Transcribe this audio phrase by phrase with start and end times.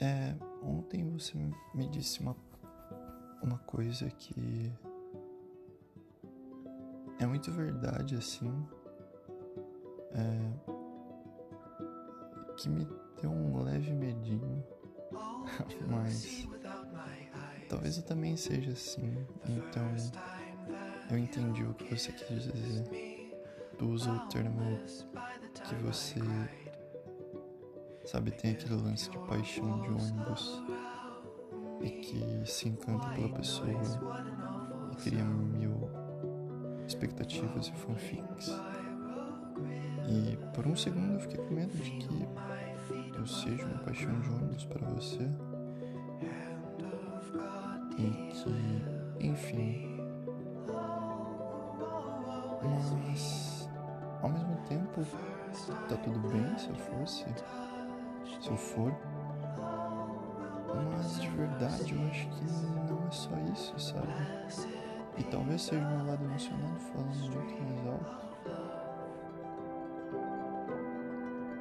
[0.00, 1.36] É, ontem você
[1.74, 2.36] me disse uma,
[3.42, 4.72] uma coisa que
[7.18, 8.52] é muito verdade, assim.
[10.12, 10.78] É,
[12.56, 12.86] que me
[13.20, 14.64] deu um leve medinho,
[15.88, 16.48] mas
[17.68, 19.26] talvez eu também seja assim.
[19.48, 19.84] Então
[21.10, 23.32] eu entendi o que você quis dizer.
[23.78, 24.78] Tu usa o termo
[25.68, 26.20] que você
[28.10, 30.62] Sabe, tem aquele lance de paixão de ônibus
[31.82, 33.68] e que se encanta pela pessoa
[34.90, 35.90] e cria mil
[36.86, 38.50] expectativas e fanfics.
[40.08, 42.28] E por um segundo eu fiquei com medo de que
[43.14, 45.30] eu seja uma paixão de ônibus para você.
[47.98, 50.00] E que, enfim.
[52.62, 53.68] Mas,
[54.22, 55.02] ao mesmo tempo,
[55.90, 57.26] tá tudo bem se eu fosse
[58.40, 58.92] se eu for.
[60.92, 64.08] Mas de verdade eu acho que não é só isso, sabe?
[65.16, 68.28] E talvez seja meu lado emocionado falando muito mais alto.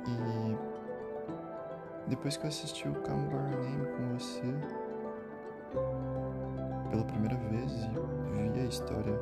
[0.07, 0.57] E
[2.09, 4.53] depois que eu assisti o Come Name com você
[6.89, 7.87] pela primeira vez e
[8.53, 9.19] vi a história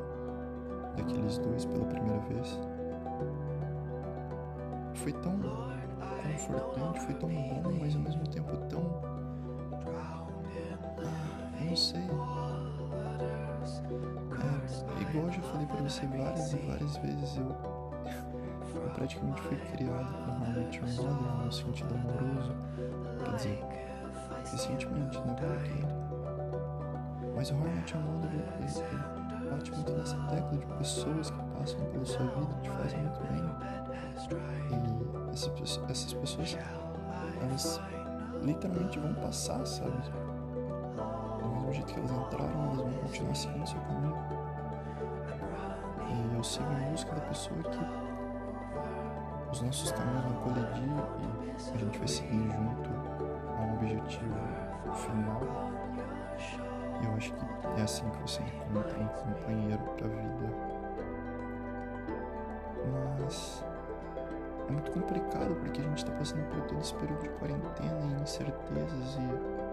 [0.96, 2.58] daqueles dois pela primeira vez,
[4.94, 5.38] foi tão
[6.22, 7.25] confortante, foi tão
[15.16, 17.56] igual eu já falei pra você várias e várias vezes, eu,
[18.74, 22.54] eu praticamente fui criado com realmente um modo no sentido amoroso.
[23.24, 23.64] Quer dizer,
[24.50, 25.34] recentemente, né?
[25.38, 26.06] Porque.
[27.34, 32.26] Mas o Amado, ele, ele bate muito nessa tecla de pessoas que passam pela sua
[32.26, 33.44] vida e te fazem muito bem.
[34.70, 36.56] E essas, essas pessoas,
[37.40, 37.80] elas
[38.42, 39.92] literalmente vão passar, sabe?
[41.42, 44.35] Do mesmo jeito que elas entraram, elas vão continuar seguindo seu caminho.
[46.46, 47.78] Sigo em busca da pessoa que
[49.50, 50.88] os nossos caminhos vão colidir
[51.58, 52.90] e a gente vai seguir junto
[53.50, 54.32] a um objetivo
[54.94, 55.40] final.
[57.02, 57.44] E eu acho que
[57.76, 60.52] é assim que você encontra um companheiro pra vida.
[63.18, 63.64] Mas
[64.68, 68.22] é muito complicado porque a gente está passando por todo esse período de quarentena e
[68.22, 69.66] incertezas e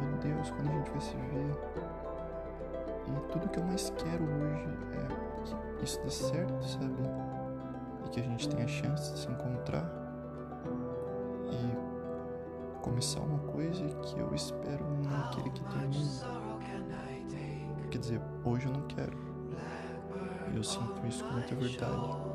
[0.00, 2.13] meu Deus, quando a gente vai se ver.
[3.06, 7.02] E tudo que eu mais quero hoje é que isso dê certo, sabe?
[8.04, 9.84] E que a gente tenha chance de se encontrar
[11.50, 16.20] e começar uma coisa que eu espero não querer que termine.
[17.90, 19.16] Quer dizer, hoje eu não quero.
[20.54, 22.34] Eu sinto isso com muita verdade.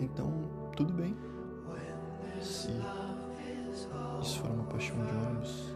[0.00, 0.32] Então,
[0.76, 1.16] tudo bem.
[2.40, 2.70] Se
[4.20, 5.67] isso for uma paixão de ônibus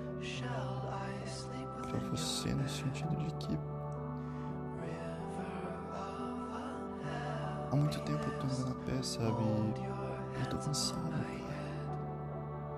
[2.72, 3.58] sentido de que
[7.70, 9.42] há muito tempo eu tô andando a pé, sabe?
[10.40, 11.12] Eu tô cansado.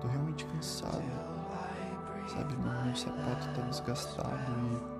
[0.01, 1.03] Tô realmente cansado.
[2.27, 4.51] Sabe, meu, sapato tá desgastado
[4.91, 4.95] e.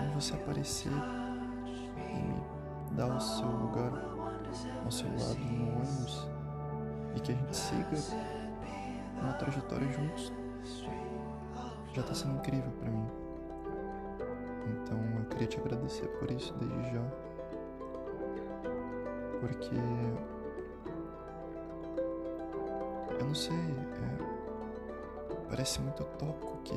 [0.00, 2.42] Eu, você aparecer e me
[2.96, 3.92] dar o seu lugar
[4.84, 6.28] ao seu lado no ônibus
[7.14, 8.37] e que a gente siga
[9.22, 10.32] uma trajetória juntos
[11.94, 13.06] já está sendo incrível para mim.
[14.82, 17.02] Então eu queria te agradecer por isso desde já.
[19.40, 19.74] Porque
[23.18, 24.18] eu não sei, é,
[25.48, 26.74] parece muito utópico que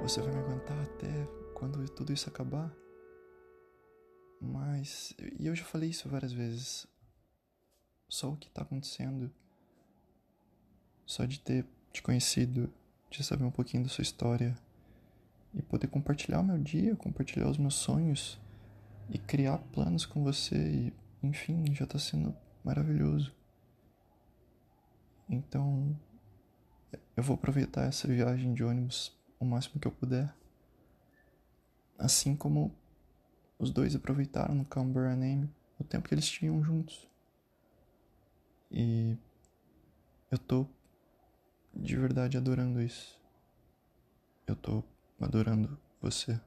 [0.00, 2.74] você vai me aguentar até quando tudo isso acabar.
[4.40, 5.14] Mas.
[5.38, 6.86] E eu já falei isso várias vezes.
[8.08, 9.30] Só o que tá acontecendo.
[11.08, 12.70] Só de ter te conhecido,
[13.10, 14.54] de saber um pouquinho da sua história.
[15.54, 18.38] E poder compartilhar o meu dia, compartilhar os meus sonhos.
[19.08, 20.54] E criar planos com você.
[20.54, 23.34] E, enfim, já tá sendo maravilhoso.
[25.30, 25.98] Então.
[27.16, 30.32] Eu vou aproveitar essa viagem de ônibus o máximo que eu puder.
[31.98, 32.70] Assim como
[33.58, 37.08] os dois aproveitaram no Canberra Name o tempo que eles tinham juntos.
[38.70, 39.16] E
[40.30, 40.66] eu tô
[41.78, 43.18] de verdade adorando isso.
[44.46, 44.82] Eu tô
[45.20, 46.40] adorando você.